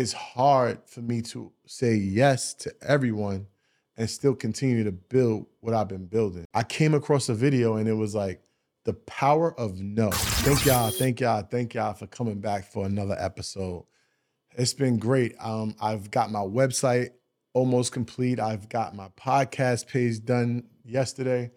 it's 0.00 0.14
hard 0.14 0.78
for 0.86 1.02
me 1.02 1.20
to 1.20 1.52
say 1.66 1.94
yes 1.94 2.54
to 2.54 2.72
everyone 2.80 3.46
and 3.98 4.08
still 4.08 4.34
continue 4.34 4.82
to 4.82 4.92
build 4.92 5.44
what 5.60 5.74
I've 5.74 5.88
been 5.88 6.06
building. 6.06 6.46
I 6.54 6.62
came 6.62 6.94
across 6.94 7.28
a 7.28 7.34
video 7.34 7.76
and 7.76 7.86
it 7.86 7.92
was 7.92 8.14
like 8.14 8.40
the 8.86 8.94
power 8.94 9.52
of 9.60 9.78
no. 9.78 10.10
Thank 10.10 10.64
y'all, 10.64 10.90
thank 10.90 11.20
y'all, 11.20 11.42
thank 11.42 11.74
y'all 11.74 11.92
for 11.92 12.06
coming 12.06 12.40
back 12.40 12.64
for 12.64 12.86
another 12.86 13.14
episode. 13.18 13.84
It's 14.56 14.72
been 14.72 14.96
great. 14.96 15.34
Um, 15.38 15.76
I've 15.82 16.10
got 16.10 16.30
my 16.30 16.40
website 16.40 17.10
almost 17.52 17.92
complete. 17.92 18.40
I've 18.40 18.70
got 18.70 18.96
my 18.96 19.08
podcast 19.18 19.86
page 19.86 20.24
done 20.24 20.64
yesterday. 20.82 21.50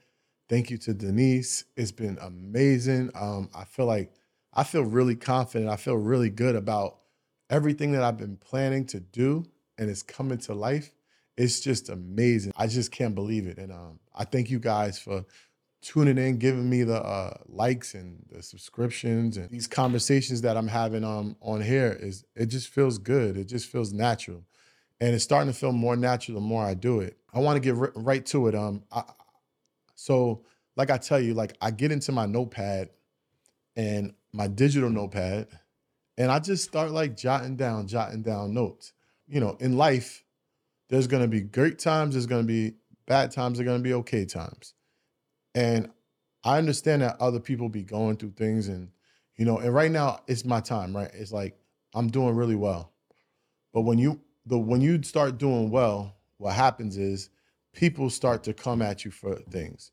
Thank 0.49 0.69
you 0.69 0.77
to 0.79 0.93
Denise. 0.93 1.63
It's 1.77 1.93
been 1.93 2.17
amazing. 2.19 3.09
Um, 3.15 3.49
I 3.55 3.63
feel 3.63 3.85
like 3.85 4.11
I 4.53 4.65
feel 4.65 4.83
really 4.83 5.15
confident. 5.15 5.71
I 5.71 5.77
feel 5.77 5.95
really 5.95 6.29
good 6.29 6.57
about 6.57 6.97
everything 7.49 7.91
that 7.93 8.03
I've 8.03 8.17
been 8.17 8.37
planning 8.37 8.85
to 8.87 8.99
do 8.99 9.45
and 9.77 9.89
it's 9.89 10.03
coming 10.03 10.37
to 10.39 10.53
life. 10.53 10.91
It's 11.35 11.59
just 11.59 11.89
amazing. 11.89 12.53
I 12.55 12.67
just 12.67 12.91
can't 12.91 13.15
believe 13.15 13.47
it. 13.47 13.57
And 13.57 13.71
um, 13.71 13.99
I 14.15 14.23
thank 14.23 14.49
you 14.49 14.59
guys 14.59 14.99
for 14.99 15.25
tuning 15.83 16.17
in, 16.17 16.37
giving 16.37 16.69
me 16.69 16.83
the 16.83 17.03
uh, 17.03 17.35
likes 17.47 17.93
and 17.93 18.25
the 18.31 18.41
subscriptions 18.41 19.37
and 19.37 19.49
these 19.49 19.67
conversations 19.67 20.41
that 20.41 20.57
I'm 20.57 20.67
having 20.67 21.03
um, 21.03 21.35
on 21.41 21.61
here 21.61 21.97
is 21.99 22.23
it 22.35 22.47
just 22.47 22.69
feels 22.69 22.97
good. 22.97 23.37
It 23.37 23.45
just 23.45 23.69
feels 23.69 23.91
natural, 23.91 24.43
and 25.01 25.13
it's 25.13 25.23
starting 25.23 25.51
to 25.51 25.57
feel 25.57 25.73
more 25.73 25.95
natural 25.95 26.35
the 26.35 26.41
more 26.41 26.63
I 26.63 26.73
do 26.73 27.01
it. 27.01 27.17
I 27.33 27.39
want 27.39 27.57
to 27.57 27.59
get 27.59 27.77
r- 27.77 27.91
right 27.95 28.25
to 28.27 28.47
it. 28.47 28.55
Um, 28.55 28.83
I, 28.91 29.03
so 29.95 30.43
like 30.75 30.89
I 30.89 30.97
tell 30.97 31.19
you, 31.19 31.33
like 31.33 31.55
I 31.61 31.71
get 31.71 31.91
into 31.91 32.11
my 32.11 32.25
notepad 32.25 32.89
and 33.75 34.13
my 34.31 34.47
digital 34.47 34.89
notepad, 34.89 35.47
and 36.17 36.31
I 36.31 36.39
just 36.39 36.63
start 36.63 36.91
like 36.91 37.17
jotting 37.17 37.55
down, 37.55 37.87
jotting 37.87 38.21
down 38.21 38.53
notes. 38.53 38.93
You 39.27 39.39
know, 39.39 39.57
in 39.59 39.77
life, 39.77 40.23
there's 40.89 41.07
gonna 41.07 41.27
be 41.27 41.41
great 41.41 41.79
times. 41.79 42.15
There's 42.15 42.27
gonna 42.27 42.43
be 42.43 42.73
bad 43.07 43.31
times. 43.31 43.57
There's 43.57 43.67
gonna 43.67 43.79
be 43.83 43.93
okay 43.93 44.25
times 44.25 44.73
and 45.55 45.89
I 46.43 46.57
understand 46.57 47.01
that 47.01 47.19
other 47.19 47.39
people 47.39 47.69
be 47.69 47.83
going 47.83 48.17
through 48.17 48.31
things 48.31 48.67
and 48.67 48.89
you 49.35 49.45
know, 49.45 49.57
and 49.57 49.73
right 49.73 49.89
now 49.89 50.19
it's 50.27 50.45
my 50.45 50.59
time, 50.59 50.95
right? 50.95 51.09
It's 51.13 51.31
like 51.31 51.57
I'm 51.95 52.09
doing 52.09 52.35
really 52.35 52.55
well. 52.55 52.91
But 53.73 53.81
when 53.81 53.97
you 53.97 54.21
the 54.45 54.57
when 54.57 54.81
you 54.81 55.01
start 55.03 55.37
doing 55.37 55.71
well, 55.71 56.15
what 56.37 56.53
happens 56.53 56.97
is 56.97 57.29
people 57.73 58.09
start 58.09 58.43
to 58.43 58.53
come 58.53 58.81
at 58.81 59.05
you 59.05 59.11
for 59.11 59.35
things. 59.35 59.91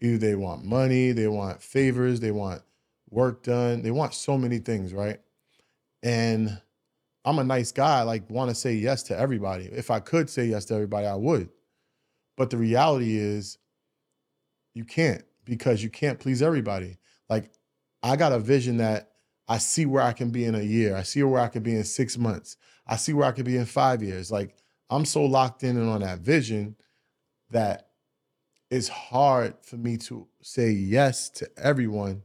Either 0.00 0.18
they 0.18 0.34
want 0.34 0.64
money, 0.64 1.12
they 1.12 1.28
want 1.28 1.62
favors, 1.62 2.20
they 2.20 2.32
want 2.32 2.62
work 3.10 3.42
done, 3.42 3.82
they 3.82 3.90
want 3.90 4.14
so 4.14 4.36
many 4.36 4.58
things, 4.58 4.92
right? 4.92 5.20
And 6.02 6.60
I'm 7.24 7.38
a 7.38 7.44
nice 7.44 7.70
guy, 7.70 8.02
like 8.02 8.28
want 8.28 8.50
to 8.50 8.54
say 8.54 8.74
yes 8.74 9.04
to 9.04 9.18
everybody. 9.18 9.66
If 9.66 9.90
I 9.90 10.00
could 10.00 10.28
say 10.28 10.46
yes 10.46 10.64
to 10.66 10.74
everybody, 10.74 11.06
I 11.06 11.14
would. 11.14 11.48
But 12.36 12.50
the 12.50 12.56
reality 12.56 13.16
is 13.16 13.58
you 14.74 14.84
can't 14.84 15.24
because 15.44 15.82
you 15.82 15.90
can't 15.90 16.18
please 16.18 16.42
everybody. 16.42 16.96
Like 17.28 17.50
I 18.02 18.16
got 18.16 18.32
a 18.32 18.38
vision 18.38 18.78
that 18.78 19.12
I 19.48 19.58
see 19.58 19.86
where 19.86 20.02
I 20.02 20.12
can 20.12 20.30
be 20.30 20.44
in 20.44 20.54
a 20.54 20.62
year. 20.62 20.96
I 20.96 21.02
see 21.02 21.22
where 21.22 21.40
I 21.40 21.48
can 21.48 21.62
be 21.62 21.76
in 21.76 21.84
six 21.84 22.18
months. 22.18 22.56
I 22.86 22.96
see 22.96 23.12
where 23.12 23.26
I 23.26 23.32
could 23.32 23.44
be 23.44 23.56
in 23.56 23.66
five 23.66 24.02
years. 24.02 24.32
Like 24.32 24.56
I'm 24.90 25.04
so 25.04 25.24
locked 25.24 25.62
in 25.62 25.76
and 25.76 25.88
on 25.88 26.00
that 26.00 26.20
vision 26.20 26.76
that 27.50 27.88
it's 28.70 28.88
hard 28.88 29.54
for 29.62 29.76
me 29.76 29.98
to 29.98 30.26
say 30.40 30.70
yes 30.70 31.28
to 31.30 31.48
everyone 31.56 32.22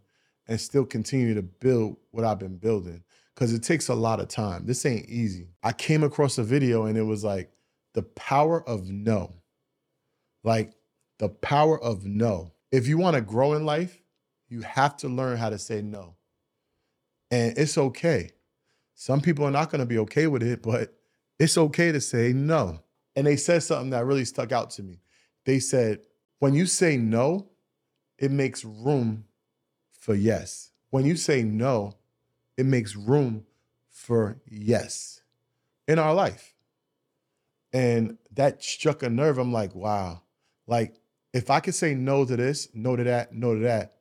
and 0.47 0.59
still 0.59 0.86
continue 0.86 1.34
to 1.34 1.41
build 1.41 1.97
what 2.12 2.23
I've 2.23 2.39
been 2.39 2.58
building 2.58 3.03
because 3.38 3.54
it 3.54 3.62
takes 3.62 3.88
a 3.88 3.94
lot 3.94 4.20
of 4.20 4.28
time. 4.28 4.66
This 4.66 4.84
ain't 4.84 5.08
easy. 5.08 5.50
I 5.62 5.72
came 5.72 6.02
across 6.02 6.40
a 6.40 6.44
video 6.44 6.88
and 6.88 6.98
it 6.98 7.04
was 7.04 7.24
like 7.24 7.52
the 7.94 8.02
power 8.02 8.68
of 8.68 8.90
no. 8.90 9.32
Like 10.44 10.74
the 11.20 11.30
power 11.30 11.80
of 11.80 12.04
no. 12.04 12.54
If 12.72 12.88
you 12.88 12.98
want 12.98 13.14
to 13.14 13.22
grow 13.22 13.53
in 13.53 13.64
life, 13.64 14.02
you 14.50 14.62
have 14.62 14.97
to 14.97 15.08
learn 15.08 15.38
how 15.38 15.52
to 15.52 15.59
say 15.59 15.84
no. 15.84 16.16
And 17.30 17.56
it's 17.59 17.78
okay. 17.78 18.31
Some 18.96 19.22
people 19.22 19.46
are 19.46 19.52
not 19.52 19.70
going 19.70 19.81
to 19.81 19.86
be 19.86 20.00
okay 20.00 20.26
with 20.26 20.42
it, 20.42 20.64
but 20.64 20.96
it's 21.38 21.59
okay 21.59 21.92
to 21.92 22.02
say 22.02 22.34
no. 22.34 22.80
And 23.16 23.28
they 23.28 23.36
said 23.36 23.62
something 23.62 23.92
that 23.92 24.06
really 24.06 24.26
stuck 24.26 24.52
out 24.52 24.72
to 24.72 24.84
me. 24.84 25.00
They 25.46 25.59
said, 25.59 26.00
when 26.40 26.56
you 26.56 26.66
say 26.66 26.97
no, 26.97 27.50
it 28.18 28.31
makes 28.31 28.66
room 28.66 29.26
for 29.92 30.16
yes. 30.16 30.72
When 30.90 31.06
you 31.06 31.16
say 31.16 31.44
no, 31.44 31.97
it 32.57 32.66
makes 32.66 32.95
room 32.95 33.45
for 33.90 34.40
yes 34.50 35.22
in 35.88 36.00
our 36.00 36.13
life. 36.13 36.53
And 37.73 38.18
that 38.34 38.63
struck 38.63 39.03
a 39.03 39.09
nerve. 39.09 39.38
I'm 39.38 39.53
like, 39.53 39.75
wow. 39.75 40.22
Like, 40.66 40.96
if 41.34 41.50
I 41.50 41.59
could 41.59 41.75
say 41.75 41.94
no 41.94 42.25
to 42.25 42.35
this, 42.35 42.69
no 42.73 42.96
to 42.96 43.03
that, 43.03 43.34
no 43.34 43.53
to 43.53 43.59
that, 43.62 43.97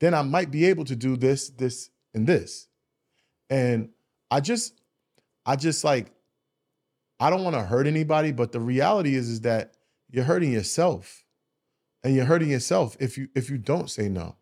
then 0.00 0.14
I 0.14 0.22
might 0.22 0.50
be 0.50 0.66
able 0.66 0.84
to 0.86 0.96
do 0.96 1.16
this, 1.16 1.48
this, 1.50 1.90
and 2.12 2.26
this. 2.26 2.66
And 3.48 3.90
I 4.30 4.40
just, 4.40 4.80
I 5.46 5.56
just 5.56 5.84
like, 5.84 6.10
I 7.20 7.30
don't 7.30 7.44
want 7.44 7.54
to 7.54 7.62
hurt 7.62 7.86
anybody, 7.86 8.32
but 8.32 8.52
the 8.52 8.60
reality 8.60 9.14
is, 9.14 9.28
is 9.28 9.40
that 9.42 9.74
you're 10.10 10.24
hurting 10.24 10.52
yourself. 10.52 11.24
And 12.02 12.14
you're 12.14 12.26
hurting 12.26 12.50
yourself 12.50 12.98
if 13.00 13.16
you 13.16 13.28
if 13.34 13.48
you 13.48 13.56
don't 13.56 13.88
say 13.88 14.10
no. 14.10 14.36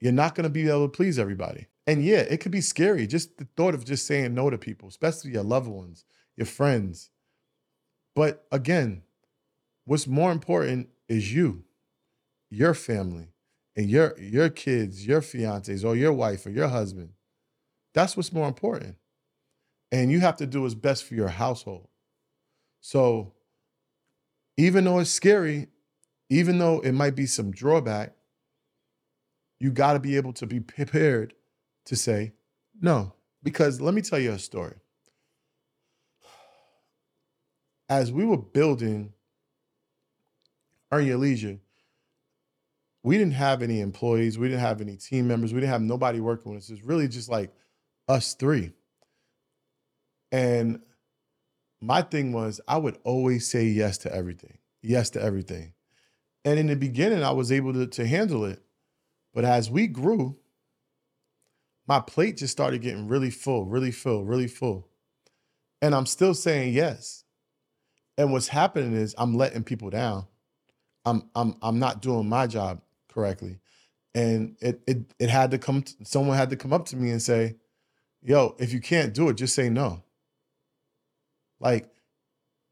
You're 0.00 0.12
not 0.12 0.34
gonna 0.34 0.48
be 0.48 0.68
able 0.68 0.88
to 0.88 0.96
please 0.96 1.16
everybody. 1.16 1.68
And 1.88 2.04
yeah, 2.04 2.20
it 2.20 2.38
could 2.40 2.52
be 2.52 2.62
scary. 2.62 3.08
Just 3.08 3.38
the 3.38 3.48
thought 3.56 3.74
of 3.74 3.84
just 3.84 4.06
saying 4.06 4.34
no 4.34 4.50
to 4.50 4.58
people, 4.58 4.88
especially 4.88 5.32
your 5.32 5.44
loved 5.44 5.68
ones, 5.68 6.04
your 6.36 6.46
friends. 6.46 7.10
But 8.14 8.46
again, 8.52 9.02
What's 9.88 10.06
more 10.06 10.32
important 10.32 10.90
is 11.08 11.32
you, 11.32 11.64
your 12.50 12.74
family, 12.74 13.28
and 13.74 13.88
your 13.88 14.20
your 14.20 14.50
kids, 14.50 15.06
your 15.06 15.22
fiancés, 15.22 15.82
or 15.82 15.96
your 15.96 16.12
wife 16.12 16.44
or 16.44 16.50
your 16.50 16.68
husband. 16.68 17.12
That's 17.94 18.14
what's 18.14 18.30
more 18.30 18.48
important. 18.48 18.96
And 19.90 20.12
you 20.12 20.20
have 20.20 20.36
to 20.36 20.46
do 20.46 20.60
what's 20.60 20.74
best 20.74 21.04
for 21.04 21.14
your 21.14 21.28
household. 21.28 21.88
So 22.82 23.32
even 24.58 24.84
though 24.84 24.98
it's 24.98 25.08
scary, 25.08 25.68
even 26.28 26.58
though 26.58 26.80
it 26.80 26.92
might 26.92 27.16
be 27.16 27.24
some 27.24 27.50
drawback, 27.50 28.14
you 29.58 29.70
got 29.70 29.94
to 29.94 30.00
be 30.00 30.16
able 30.16 30.34
to 30.34 30.46
be 30.46 30.60
prepared 30.60 31.32
to 31.88 31.96
say 31.96 32.32
no. 32.80 33.12
Because 33.42 33.80
let 33.80 33.92
me 33.92 34.00
tell 34.00 34.18
you 34.18 34.32
a 34.32 34.38
story. 34.38 34.76
As 37.88 38.10
we 38.10 38.24
were 38.24 38.38
building 38.38 39.12
Earn 40.90 41.06
Your 41.06 41.18
Leisure. 41.18 41.58
We 43.02 43.18
didn't 43.18 43.34
have 43.34 43.62
any 43.62 43.80
employees. 43.80 44.38
We 44.38 44.48
didn't 44.48 44.60
have 44.60 44.80
any 44.80 44.96
team 44.96 45.28
members. 45.28 45.52
We 45.52 45.60
didn't 45.60 45.72
have 45.72 45.82
nobody 45.82 46.20
working 46.20 46.52
with 46.52 46.64
us. 46.64 46.70
It's 46.70 46.82
really 46.82 47.08
just 47.08 47.28
like 47.28 47.52
us 48.08 48.34
three. 48.34 48.72
And 50.32 50.80
my 51.80 52.02
thing 52.02 52.32
was, 52.32 52.60
I 52.66 52.78
would 52.78 52.98
always 53.04 53.46
say 53.46 53.64
yes 53.64 53.98
to 53.98 54.14
everything, 54.14 54.58
yes 54.82 55.10
to 55.10 55.22
everything. 55.22 55.74
And 56.44 56.58
in 56.58 56.66
the 56.66 56.76
beginning, 56.76 57.22
I 57.22 57.30
was 57.30 57.52
able 57.52 57.72
to, 57.74 57.86
to 57.86 58.06
handle 58.06 58.44
it. 58.44 58.62
But 59.34 59.44
as 59.44 59.70
we 59.70 59.86
grew, 59.86 60.36
my 61.88 62.00
plate 62.00 62.36
just 62.36 62.52
started 62.52 62.82
getting 62.82 63.08
really 63.08 63.30
full, 63.30 63.64
really 63.64 63.90
full, 63.90 64.24
really 64.24 64.46
full. 64.46 64.86
And 65.80 65.94
I'm 65.94 66.06
still 66.06 66.34
saying 66.34 66.74
yes. 66.74 67.24
And 68.18 68.30
what's 68.30 68.48
happening 68.48 68.92
is 68.92 69.14
I'm 69.16 69.34
letting 69.34 69.64
people 69.64 69.88
down. 69.88 70.26
I'm 71.06 71.30
I'm 71.34 71.56
I'm 71.62 71.78
not 71.78 72.02
doing 72.02 72.28
my 72.28 72.46
job 72.46 72.82
correctly. 73.08 73.58
And 74.14 74.56
it 74.60 74.82
it 74.86 74.98
it 75.18 75.30
had 75.30 75.50
to 75.52 75.58
come 75.58 75.82
to, 75.82 75.94
someone 76.04 76.36
had 76.36 76.50
to 76.50 76.56
come 76.56 76.72
up 76.72 76.84
to 76.86 76.96
me 76.96 77.10
and 77.10 77.22
say, 77.22 77.56
"Yo, 78.22 78.54
if 78.58 78.72
you 78.72 78.80
can't 78.80 79.14
do 79.14 79.28
it, 79.30 79.34
just 79.36 79.54
say 79.54 79.70
no." 79.70 80.02
Like 81.60 81.88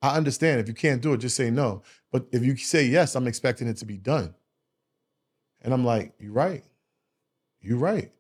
I 0.03 0.17
understand 0.17 0.61
if 0.61 0.69
you 0.69 0.75
can't 0.75 1.01
do 1.01 1.15
it, 1.15 1.19
just 1.19 1.37
say 1.37 1.51
no. 1.51 1.83
But 2.13 2.27
if 2.33 2.45
you 2.45 2.57
say 2.57 2.85
yes, 2.85 3.15
I'm 3.15 3.29
expecting 3.29 3.69
it 3.69 3.79
to 3.79 3.87
be 3.87 3.97
done. 3.97 4.35
And 5.63 5.73
I'm 5.73 5.85
like, 5.85 6.15
"You're 6.19 6.33
right. 6.33 6.65
You're 7.63 7.79
right." 7.79 8.13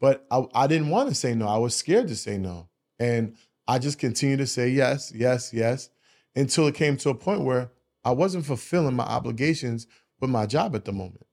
But 0.00 0.26
I, 0.30 0.44
I 0.54 0.66
didn't 0.66 0.90
want 0.90 1.08
to 1.08 1.14
say 1.14 1.34
no. 1.34 1.48
I 1.48 1.58
was 1.58 1.74
scared 1.74 2.08
to 2.08 2.16
say 2.16 2.38
no. 2.38 2.68
And 2.98 3.36
I 3.66 3.78
just 3.78 3.98
continued 3.98 4.38
to 4.38 4.46
say 4.46 4.68
yes, 4.68 5.12
yes, 5.14 5.52
yes, 5.52 5.90
until 6.34 6.66
it 6.66 6.74
came 6.74 6.96
to 6.98 7.10
a 7.10 7.14
point 7.14 7.42
where 7.42 7.70
I 8.04 8.12
wasn't 8.12 8.46
fulfilling 8.46 8.94
my 8.94 9.04
obligations 9.04 9.86
with 10.20 10.30
my 10.30 10.46
job 10.46 10.74
at 10.74 10.84
the 10.84 10.92
moment. 10.92 11.26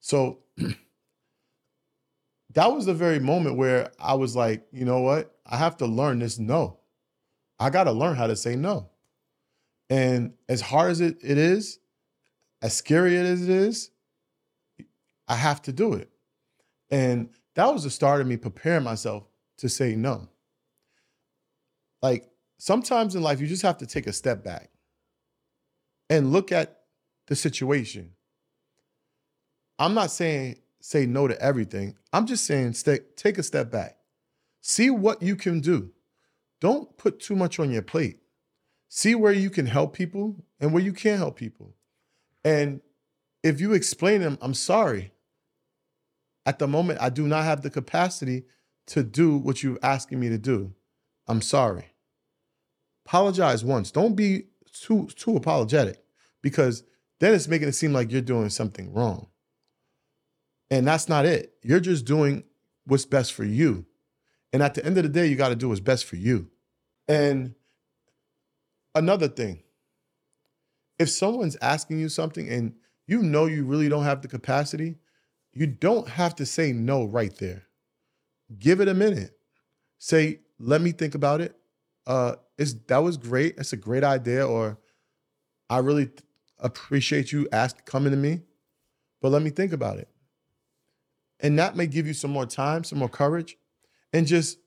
So 0.00 0.40
that 2.54 2.72
was 2.72 2.86
the 2.86 2.94
very 2.94 3.20
moment 3.20 3.56
where 3.56 3.92
I 3.98 4.14
was 4.14 4.34
like, 4.34 4.66
you 4.72 4.84
know 4.84 5.00
what? 5.00 5.34
I 5.46 5.56
have 5.56 5.76
to 5.78 5.86
learn 5.86 6.18
this 6.18 6.38
no. 6.38 6.78
I 7.58 7.70
got 7.70 7.84
to 7.84 7.92
learn 7.92 8.16
how 8.16 8.26
to 8.26 8.36
say 8.36 8.56
no. 8.56 8.90
And 9.90 10.34
as 10.48 10.60
hard 10.60 10.92
as 10.92 11.00
it, 11.00 11.18
it 11.22 11.36
is, 11.36 11.78
as 12.62 12.76
scary 12.76 13.16
as 13.16 13.42
it 13.42 13.48
is, 13.48 13.90
I 15.28 15.34
have 15.34 15.62
to 15.62 15.72
do 15.72 15.94
it. 15.94 16.10
And 16.90 17.30
that 17.54 17.72
was 17.72 17.84
the 17.84 17.90
start 17.90 18.20
of 18.20 18.26
me 18.26 18.36
preparing 18.36 18.84
myself 18.84 19.24
to 19.58 19.68
say 19.68 19.94
no. 19.96 20.28
Like 22.02 22.30
sometimes 22.58 23.14
in 23.14 23.22
life, 23.22 23.40
you 23.40 23.46
just 23.46 23.62
have 23.62 23.78
to 23.78 23.86
take 23.86 24.06
a 24.06 24.12
step 24.12 24.44
back 24.44 24.70
and 26.08 26.32
look 26.32 26.52
at 26.52 26.80
the 27.26 27.36
situation. 27.36 28.12
I'm 29.78 29.94
not 29.94 30.10
saying 30.10 30.60
say 30.80 31.06
no 31.06 31.28
to 31.28 31.40
everything. 31.40 31.96
I'm 32.12 32.26
just 32.26 32.44
saying 32.44 32.74
stay, 32.74 33.00
take 33.16 33.38
a 33.38 33.42
step 33.42 33.70
back. 33.70 33.96
See 34.60 34.90
what 34.90 35.22
you 35.22 35.36
can 35.36 35.60
do. 35.60 35.90
Don't 36.60 36.96
put 36.96 37.20
too 37.20 37.36
much 37.36 37.58
on 37.58 37.70
your 37.70 37.82
plate. 37.82 38.18
See 38.88 39.14
where 39.14 39.32
you 39.32 39.50
can 39.50 39.66
help 39.66 39.94
people 39.94 40.36
and 40.58 40.72
where 40.72 40.82
you 40.82 40.92
can't 40.92 41.18
help 41.18 41.36
people. 41.36 41.74
And 42.44 42.80
if 43.42 43.60
you 43.60 43.72
explain 43.72 44.20
them, 44.20 44.36
I'm 44.42 44.54
sorry. 44.54 45.12
At 46.50 46.58
the 46.58 46.66
moment, 46.66 46.98
I 47.00 47.10
do 47.10 47.28
not 47.28 47.44
have 47.44 47.62
the 47.62 47.70
capacity 47.70 48.42
to 48.88 49.04
do 49.04 49.36
what 49.36 49.62
you're 49.62 49.78
asking 49.84 50.18
me 50.18 50.28
to 50.30 50.36
do. 50.36 50.74
I'm 51.28 51.42
sorry. 51.42 51.92
Apologize 53.06 53.64
once. 53.64 53.92
Don't 53.92 54.16
be 54.16 54.46
too 54.72 55.06
too 55.14 55.36
apologetic 55.36 56.02
because 56.42 56.82
then 57.20 57.34
it's 57.34 57.46
making 57.46 57.68
it 57.68 57.74
seem 57.74 57.92
like 57.92 58.10
you're 58.10 58.20
doing 58.20 58.50
something 58.50 58.92
wrong. 58.92 59.28
And 60.72 60.88
that's 60.88 61.08
not 61.08 61.24
it. 61.24 61.54
You're 61.62 61.78
just 61.78 62.04
doing 62.04 62.42
what's 62.84 63.06
best 63.06 63.32
for 63.32 63.44
you. 63.44 63.86
And 64.52 64.60
at 64.60 64.74
the 64.74 64.84
end 64.84 64.96
of 64.96 65.04
the 65.04 65.08
day, 65.08 65.28
you 65.28 65.36
got 65.36 65.50
to 65.50 65.54
do 65.54 65.68
what's 65.68 65.78
best 65.78 66.04
for 66.04 66.16
you. 66.16 66.50
And 67.06 67.54
another 68.96 69.28
thing, 69.28 69.62
if 70.98 71.10
someone's 71.10 71.56
asking 71.62 72.00
you 72.00 72.08
something 72.08 72.48
and 72.48 72.74
you 73.06 73.22
know 73.22 73.46
you 73.46 73.64
really 73.64 73.88
don't 73.88 74.02
have 74.02 74.20
the 74.20 74.26
capacity, 74.26 74.96
you 75.52 75.66
don't 75.66 76.08
have 76.08 76.34
to 76.36 76.46
say 76.46 76.72
no 76.72 77.04
right 77.04 77.34
there. 77.38 77.64
Give 78.58 78.80
it 78.80 78.88
a 78.88 78.94
minute. 78.94 79.36
Say, 79.98 80.40
let 80.58 80.80
me 80.80 80.92
think 80.92 81.14
about 81.14 81.40
it. 81.40 81.56
Uh, 82.06 82.36
it's 82.58 82.74
that 82.88 82.98
was 82.98 83.16
great. 83.16 83.56
It's 83.58 83.72
a 83.72 83.76
great 83.76 84.04
idea, 84.04 84.46
or 84.46 84.78
I 85.68 85.78
really 85.78 86.10
appreciate 86.58 87.32
you 87.32 87.48
ask 87.52 87.84
coming 87.84 88.10
to 88.10 88.16
me, 88.16 88.42
but 89.20 89.30
let 89.30 89.42
me 89.42 89.50
think 89.50 89.72
about 89.72 89.98
it. 89.98 90.08
And 91.40 91.58
that 91.58 91.76
may 91.76 91.86
give 91.86 92.06
you 92.06 92.14
some 92.14 92.30
more 92.30 92.46
time, 92.46 92.84
some 92.84 92.98
more 92.98 93.08
courage, 93.08 93.56
and 94.12 94.26
just 94.26 94.58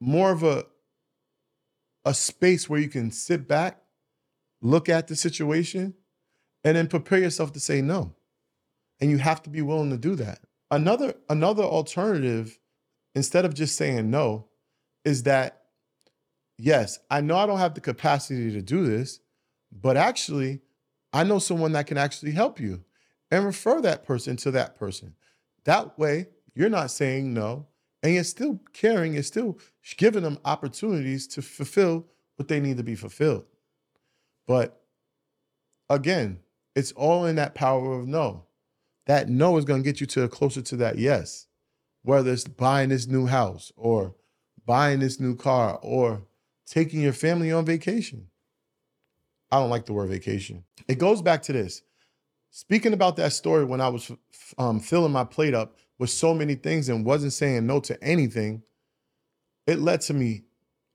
more 0.00 0.32
of 0.32 0.42
a 0.42 0.66
a 2.04 2.12
space 2.12 2.68
where 2.68 2.80
you 2.80 2.88
can 2.88 3.10
sit 3.10 3.48
back, 3.48 3.80
look 4.60 4.88
at 4.88 5.08
the 5.08 5.16
situation, 5.16 5.94
and 6.62 6.76
then 6.76 6.86
prepare 6.86 7.18
yourself 7.18 7.52
to 7.52 7.60
say 7.60 7.80
no. 7.80 8.14
And 9.00 9.10
you 9.10 9.18
have 9.18 9.42
to 9.42 9.50
be 9.50 9.62
willing 9.62 9.90
to 9.90 9.98
do 9.98 10.14
that. 10.16 10.40
Another 10.70 11.14
another 11.28 11.62
alternative 11.62 12.58
instead 13.14 13.44
of 13.44 13.54
just 13.54 13.76
saying 13.76 14.10
no 14.10 14.46
is 15.04 15.24
that 15.24 15.62
yes, 16.58 16.98
I 17.10 17.20
know 17.20 17.36
I 17.36 17.46
don't 17.46 17.58
have 17.58 17.74
the 17.74 17.80
capacity 17.80 18.50
to 18.52 18.62
do 18.62 18.86
this, 18.86 19.20
but 19.72 19.96
actually 19.96 20.60
I 21.12 21.22
know 21.22 21.38
someone 21.38 21.72
that 21.72 21.86
can 21.86 21.98
actually 21.98 22.32
help 22.32 22.58
you 22.58 22.84
and 23.30 23.44
refer 23.44 23.80
that 23.82 24.04
person 24.04 24.36
to 24.38 24.50
that 24.52 24.76
person. 24.76 25.14
That 25.64 25.98
way, 25.98 26.28
you're 26.54 26.68
not 26.68 26.90
saying 26.90 27.32
no, 27.32 27.66
and 28.02 28.14
you're 28.14 28.24
still 28.24 28.60
caring, 28.72 29.14
you're 29.14 29.22
still 29.22 29.58
giving 29.96 30.22
them 30.22 30.38
opportunities 30.44 31.26
to 31.28 31.42
fulfill 31.42 32.06
what 32.36 32.48
they 32.48 32.60
need 32.60 32.76
to 32.76 32.82
be 32.82 32.94
fulfilled. 32.94 33.44
But 34.46 34.80
again, 35.88 36.40
it's 36.74 36.92
all 36.92 37.26
in 37.26 37.36
that 37.36 37.54
power 37.54 37.98
of 37.98 38.06
no. 38.06 38.43
That 39.06 39.28
no 39.28 39.56
is 39.56 39.64
going 39.64 39.82
to 39.82 39.84
get 39.84 40.00
you 40.00 40.06
to 40.08 40.28
closer 40.28 40.62
to 40.62 40.76
that 40.76 40.98
yes, 40.98 41.46
whether 42.02 42.32
it's 42.32 42.44
buying 42.44 42.88
this 42.88 43.06
new 43.06 43.26
house 43.26 43.72
or 43.76 44.14
buying 44.66 45.00
this 45.00 45.20
new 45.20 45.36
car 45.36 45.78
or 45.82 46.22
taking 46.66 47.00
your 47.00 47.12
family 47.12 47.52
on 47.52 47.66
vacation. 47.66 48.28
I 49.50 49.58
don't 49.58 49.70
like 49.70 49.86
the 49.86 49.92
word 49.92 50.08
vacation. 50.08 50.64
It 50.88 50.98
goes 50.98 51.22
back 51.22 51.42
to 51.42 51.52
this 51.52 51.82
Speaking 52.56 52.92
about 52.92 53.16
that 53.16 53.32
story 53.32 53.64
when 53.64 53.80
I 53.80 53.88
was 53.88 54.12
um, 54.58 54.78
filling 54.78 55.10
my 55.10 55.24
plate 55.24 55.54
up 55.54 55.76
with 55.98 56.08
so 56.08 56.32
many 56.32 56.54
things 56.54 56.88
and 56.88 57.04
wasn't 57.04 57.32
saying 57.32 57.66
no 57.66 57.80
to 57.80 58.00
anything, 58.00 58.62
it 59.66 59.80
led 59.80 60.02
to 60.02 60.14
me 60.14 60.44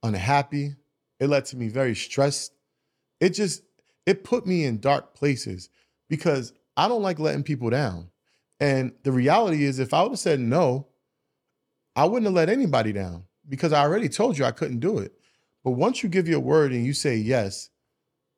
unhappy. 0.02 0.78
It 1.20 1.28
led 1.28 1.44
to 1.48 1.58
me 1.58 1.68
very 1.68 1.96
stressed. 1.96 2.54
It 3.20 3.32
just, 3.32 3.64
it 4.06 4.24
put 4.24 4.48
me 4.48 4.64
in 4.64 4.80
dark 4.80 5.14
places 5.14 5.68
because 6.08 6.54
I 6.80 6.88
don't 6.88 7.02
like 7.02 7.20
letting 7.20 7.44
people 7.44 7.70
down. 7.70 8.10
And 8.62 8.94
the 9.04 9.12
reality 9.12 9.66
is, 9.66 9.80
if 9.80 9.94
I 9.94 10.02
would 10.02 10.14
have 10.14 10.20
said 10.20 10.40
no, 10.40 10.88
I 11.94 12.06
wouldn't 12.06 12.24
have 12.24 12.34
let 12.34 12.48
anybody 12.48 12.94
down 12.94 13.26
because 13.50 13.74
I 13.74 13.82
already 13.82 14.08
told 14.08 14.38
you 14.38 14.46
I 14.46 14.52
couldn't 14.52 14.80
do 14.80 15.00
it. 15.00 15.12
But 15.66 15.72
once 15.72 16.02
you 16.02 16.08
give 16.08 16.30
your 16.30 16.40
word 16.40 16.72
and 16.72 16.86
you 16.86 16.94
say 16.94 17.18
yes, 17.18 17.70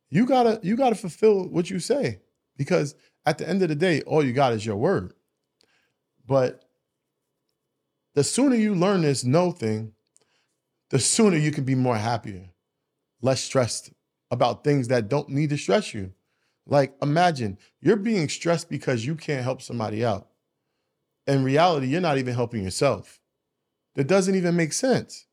you 0.10 0.26
gotta 0.26 0.60
you 0.64 0.76
gotta 0.76 0.96
fulfill 0.96 1.50
what 1.50 1.70
you 1.70 1.78
say 1.80 2.20
because 2.58 2.96
at 3.28 3.38
the 3.38 3.48
end 3.48 3.62
of 3.62 3.70
the 3.70 3.76
day, 3.76 4.02
all 4.02 4.26
you 4.26 4.34
got 4.34 4.54
is 4.54 4.66
your 4.66 4.76
word. 4.76 5.14
But 6.26 6.66
the 8.16 8.24
sooner 8.24 8.56
you 8.56 8.74
learn 8.74 9.04
this 9.04 9.24
no 9.24 9.52
thing, 9.52 9.94
the 10.90 10.98
sooner 10.98 11.38
you 11.38 11.52
can 11.52 11.64
be 11.64 11.76
more 11.76 11.96
happier, 11.96 12.50
less 13.22 13.42
stressed 13.42 13.92
about 14.32 14.64
things 14.64 14.88
that 14.88 15.10
don't 15.10 15.30
need 15.30 15.52
to 15.52 15.58
stress 15.60 15.94
you. 15.94 16.14
Like 16.72 16.96
imagine 17.02 17.58
you're 17.82 17.98
being 17.98 18.30
stressed 18.30 18.70
because 18.70 19.06
you 19.06 19.16
can't 19.16 19.44
help 19.44 19.62
somebody 19.62 20.06
out. 20.06 20.30
In 21.28 21.44
reality, 21.44 21.88
you're 21.88 22.00
not 22.00 22.18
even 22.18 22.34
helping 22.34 22.64
yourself. 22.64 23.20
That 23.96 24.08
doesn't 24.08 24.36
even 24.36 24.56
make 24.56 24.72
sense. 24.72 25.28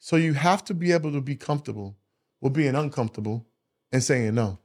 So 0.00 0.16
you 0.16 0.34
have 0.34 0.64
to 0.64 0.74
be 0.74 0.90
able 0.90 1.12
to 1.12 1.20
be 1.20 1.36
comfortable 1.36 1.96
with 2.40 2.52
being 2.52 2.74
uncomfortable 2.74 3.46
and 3.92 4.02
saying 4.02 4.34
no. 4.34 4.58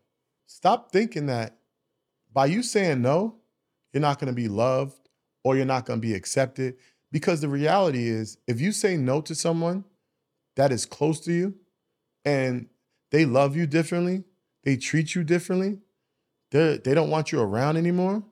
Stop 0.47 0.91
thinking 0.91 1.27
that 1.27 1.55
by 2.33 2.47
you 2.47 2.63
saying 2.63 3.03
no, 3.03 3.35
you're 3.93 4.01
not 4.01 4.19
going 4.19 4.33
to 4.33 4.35
be 4.35 4.47
loved 4.47 5.07
or 5.43 5.55
you're 5.55 5.65
not 5.65 5.85
going 5.85 6.01
to 6.01 6.07
be 6.07 6.15
accepted. 6.15 6.77
Because 7.11 7.41
the 7.41 7.47
reality 7.47 8.07
is, 8.07 8.39
if 8.47 8.59
you 8.59 8.71
say 8.71 8.97
no 8.97 9.21
to 9.21 9.35
someone 9.35 9.85
that 10.55 10.71
is 10.71 10.87
close 10.87 11.19
to 11.21 11.31
you 11.31 11.53
and 12.25 12.69
they 13.11 13.25
love 13.25 13.55
you 13.55 13.67
differently, 13.67 14.23
they 14.63 14.77
treat 14.77 15.15
you 15.15 15.23
differently, 15.23 15.79
they 16.51 16.77
they 16.77 16.93
don't 16.93 17.09
want 17.09 17.31
you 17.31 17.41
around 17.41 17.77
anymore, 17.77 18.23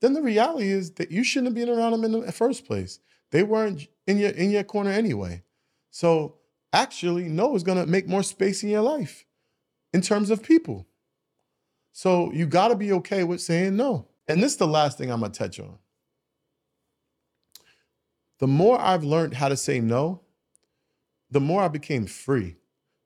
then 0.00 0.14
the 0.14 0.22
reality 0.22 0.70
is 0.70 0.92
that 0.92 1.10
you 1.10 1.24
shouldn't 1.24 1.48
have 1.48 1.54
been 1.54 1.74
around 1.74 1.92
them 1.92 2.04
in 2.04 2.12
the 2.12 2.32
first 2.32 2.66
place. 2.66 2.98
They 3.30 3.42
weren't 3.42 3.86
in 4.06 4.18
your 4.18 4.30
in 4.30 4.50
your 4.50 4.64
corner 4.64 4.90
anyway. 4.90 5.42
So 5.90 6.36
actually, 6.72 7.28
no 7.28 7.54
is 7.54 7.62
gonna 7.62 7.86
make 7.86 8.08
more 8.08 8.22
space 8.22 8.62
in 8.62 8.68
your 8.68 8.82
life 8.82 9.24
in 9.92 10.00
terms 10.00 10.30
of 10.30 10.42
people. 10.42 10.86
So 11.92 12.32
you 12.32 12.46
got 12.46 12.68
to 12.68 12.74
be 12.74 12.92
okay 12.92 13.22
with 13.22 13.40
saying 13.40 13.76
no. 13.76 14.08
And 14.26 14.42
this 14.42 14.52
is 14.52 14.58
the 14.58 14.66
last 14.66 14.98
thing 14.98 15.10
I'm 15.10 15.20
to 15.20 15.28
touch 15.28 15.60
on. 15.60 15.78
The 18.38 18.46
more 18.46 18.80
I've 18.80 19.04
learned 19.04 19.34
how 19.34 19.48
to 19.48 19.56
say 19.56 19.78
no, 19.78 20.22
the 21.30 21.40
more 21.40 21.62
I 21.62 21.68
became 21.68 22.06
free, 22.06 22.56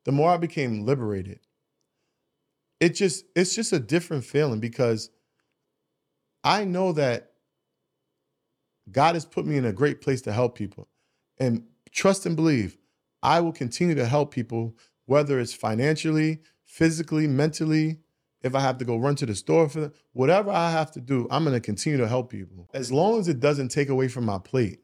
the 0.05 0.11
more 0.11 0.31
I 0.31 0.37
became 0.37 0.85
liberated. 0.85 1.39
It 2.79 2.89
just 2.89 3.25
it's 3.35 3.55
just 3.55 3.73
a 3.73 3.79
different 3.79 4.23
feeling 4.23 4.59
because 4.59 5.09
I 6.43 6.63
know 6.65 6.91
that 6.93 7.31
God 8.91 9.15
has 9.15 9.25
put 9.25 9.45
me 9.45 9.57
in 9.57 9.65
a 9.65 9.73
great 9.73 10.01
place 10.01 10.21
to 10.23 10.31
help 10.33 10.55
people. 10.55 10.87
And 11.39 11.63
trust 11.91 12.25
and 12.25 12.35
believe, 12.35 12.77
I 13.21 13.41
will 13.41 13.51
continue 13.51 13.95
to 13.95 14.05
help 14.05 14.31
people 14.31 14.75
whether 15.05 15.39
it's 15.39 15.53
financially, 15.53 16.41
physically, 16.65 17.27
mentally, 17.27 17.99
if 18.41 18.55
I 18.55 18.59
have 18.59 18.77
to 18.77 18.85
go 18.85 18.97
run 18.97 19.15
to 19.15 19.25
the 19.25 19.35
store 19.35 19.67
for 19.67 19.79
them, 19.81 19.93
whatever 20.13 20.51
I 20.51 20.71
have 20.71 20.91
to 20.91 21.01
do, 21.01 21.27
I'm 21.31 21.43
going 21.43 21.55
to 21.55 21.59
continue 21.59 21.97
to 21.97 22.07
help 22.07 22.29
people 22.29 22.69
as 22.73 22.91
long 22.91 23.19
as 23.19 23.27
it 23.27 23.39
doesn't 23.39 23.69
take 23.69 23.89
away 23.89 24.07
from 24.07 24.25
my 24.25 24.37
plate. 24.37 24.79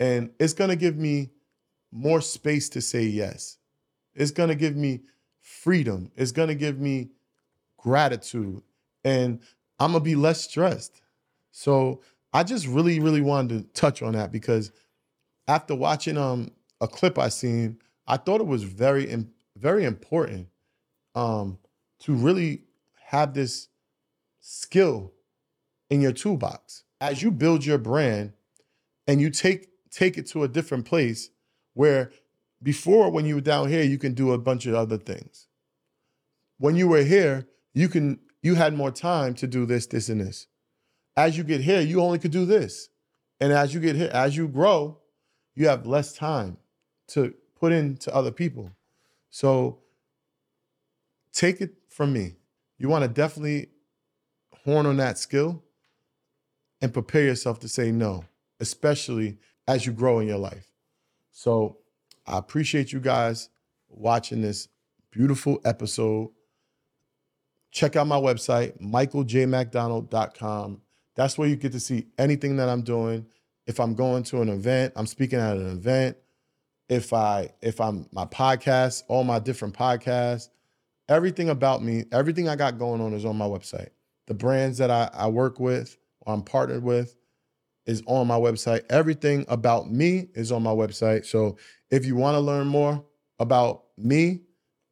And 0.00 0.30
it's 0.40 0.54
going 0.54 0.70
to 0.70 0.76
give 0.76 0.96
me 0.96 1.30
more 1.90 2.20
space 2.20 2.68
to 2.70 2.80
say 2.80 3.04
yes. 3.04 3.58
It's 4.14 4.30
going 4.30 4.48
to 4.48 4.54
give 4.54 4.76
me 4.76 5.02
freedom. 5.42 6.10
It's 6.16 6.32
to 6.48 6.54
give 6.54 6.78
me 6.80 7.10
gratitude. 7.76 8.62
And 9.04 9.40
I'm 9.78 9.92
to 10.02 10.10
be 10.10 10.14
less 10.14 10.42
stressed. 10.42 11.02
So 11.50 12.00
I 12.32 12.44
just 12.44 12.66
really, 12.66 13.00
really 13.00 13.20
wanted 13.20 13.74
to 13.74 13.80
touch 13.80 14.00
on 14.00 14.14
that 14.14 14.32
because 14.32 14.72
after 15.46 15.74
watching 15.74 16.16
um 16.16 16.52
a 16.80 16.88
clip 16.88 17.18
I 17.18 17.28
seen, 17.28 17.78
I 18.06 18.16
thought 18.16 18.40
it 18.40 18.46
was 18.46 18.64
very, 18.64 19.08
very 19.56 19.84
important 19.84 20.48
um, 21.14 21.58
to 22.00 22.14
really 22.14 22.62
have 23.06 23.34
this 23.34 23.68
skill 24.40 25.12
in 25.90 26.00
your 26.00 26.12
toolbox. 26.12 26.84
As 27.00 27.22
you 27.22 27.30
build 27.30 27.64
your 27.64 27.78
brand 27.78 28.32
and 29.06 29.20
you 29.20 29.30
take 29.30 29.68
take 29.90 30.16
it 30.16 30.26
to 30.28 30.42
a 30.42 30.48
different 30.48 30.86
place 30.86 31.30
where 31.74 32.10
before 32.62 33.10
when 33.10 33.26
you 33.26 33.36
were 33.36 33.40
down 33.40 33.68
here 33.68 33.82
you 33.82 33.98
can 33.98 34.14
do 34.14 34.32
a 34.32 34.38
bunch 34.38 34.66
of 34.66 34.74
other 34.74 34.98
things. 34.98 35.48
When 36.58 36.76
you 36.76 36.88
were 36.88 37.02
here, 37.02 37.48
you 37.74 37.88
can 37.88 38.20
you 38.42 38.54
had 38.54 38.74
more 38.74 38.90
time 38.90 39.34
to 39.34 39.46
do 39.46 39.66
this 39.66 39.86
this 39.86 40.08
and 40.08 40.20
this. 40.20 40.46
As 41.16 41.36
you 41.36 41.44
get 41.44 41.60
here, 41.60 41.80
you 41.80 42.00
only 42.00 42.18
could 42.18 42.30
do 42.30 42.46
this. 42.46 42.88
And 43.40 43.52
as 43.52 43.74
you 43.74 43.80
get 43.80 43.96
here, 43.96 44.10
as 44.12 44.36
you 44.36 44.48
grow, 44.48 44.98
you 45.54 45.68
have 45.68 45.86
less 45.86 46.12
time 46.12 46.56
to 47.08 47.34
put 47.58 47.72
into 47.72 48.14
other 48.14 48.30
people. 48.30 48.70
So 49.30 49.80
take 51.32 51.60
it 51.60 51.74
from 51.88 52.12
me. 52.12 52.36
You 52.78 52.88
want 52.88 53.02
to 53.02 53.08
definitely 53.08 53.68
horn 54.64 54.86
on 54.86 54.96
that 54.98 55.18
skill 55.18 55.62
and 56.80 56.92
prepare 56.92 57.24
yourself 57.24 57.58
to 57.60 57.68
say 57.68 57.92
no, 57.92 58.24
especially 58.60 59.38
as 59.66 59.86
you 59.86 59.92
grow 59.92 60.18
in 60.18 60.28
your 60.28 60.38
life. 60.38 60.70
So 61.30 61.78
I 62.26 62.38
appreciate 62.38 62.92
you 62.92 63.00
guys 63.00 63.48
watching 63.88 64.42
this 64.42 64.68
beautiful 65.10 65.60
episode. 65.64 66.30
Check 67.70 67.96
out 67.96 68.06
my 68.06 68.20
website, 68.20 68.78
michaeljmacdonald.com. 68.80 70.82
That's 71.14 71.38
where 71.38 71.48
you 71.48 71.56
get 71.56 71.72
to 71.72 71.80
see 71.80 72.06
anything 72.18 72.56
that 72.56 72.68
I'm 72.68 72.82
doing. 72.82 73.26
If 73.66 73.80
I'm 73.80 73.94
going 73.94 74.24
to 74.24 74.42
an 74.42 74.48
event, 74.48 74.92
I'm 74.96 75.06
speaking 75.06 75.38
at 75.38 75.56
an 75.56 75.70
event. 75.70 76.16
If 76.88 77.12
I 77.12 77.50
if 77.62 77.80
I'm 77.80 78.06
my 78.12 78.26
podcast, 78.26 79.04
all 79.08 79.24
my 79.24 79.38
different 79.38 79.74
podcasts, 79.74 80.48
everything 81.08 81.48
about 81.48 81.82
me, 81.82 82.04
everything 82.12 82.48
I 82.48 82.56
got 82.56 82.78
going 82.78 83.00
on 83.00 83.14
is 83.14 83.24
on 83.24 83.36
my 83.36 83.46
website. 83.46 83.90
The 84.26 84.34
brands 84.34 84.78
that 84.78 84.90
I, 84.90 85.08
I 85.12 85.28
work 85.28 85.60
with 85.60 85.96
or 86.20 86.34
I'm 86.34 86.42
partnered 86.42 86.82
with 86.82 87.16
is 87.86 88.02
on 88.06 88.26
my 88.26 88.36
website. 88.36 88.82
Everything 88.90 89.44
about 89.48 89.90
me 89.90 90.28
is 90.34 90.52
on 90.52 90.62
my 90.62 90.70
website. 90.70 91.26
So 91.26 91.56
if 91.92 92.04
you 92.04 92.16
want 92.16 92.34
to 92.34 92.40
learn 92.40 92.66
more 92.66 93.04
about 93.38 93.84
me, 93.96 94.40